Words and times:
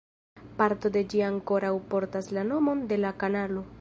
Parto 0.61 0.89
de 0.95 1.03
ĝi 1.11 1.21
ankoraŭ 1.27 1.71
portas 1.93 2.31
la 2.39 2.47
nomon 2.53 2.83
de 2.93 2.99
la 3.05 3.13
kanalo. 3.25 3.69